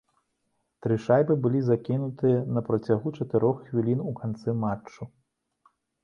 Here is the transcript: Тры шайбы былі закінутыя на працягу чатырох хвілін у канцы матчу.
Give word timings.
Тры 0.83 0.95
шайбы 1.05 1.33
былі 1.43 1.59
закінутыя 1.65 2.39
на 2.55 2.63
працягу 2.69 3.07
чатырох 3.17 3.59
хвілін 3.67 3.99
у 4.13 4.15
канцы 4.21 4.55
матчу. 4.63 5.03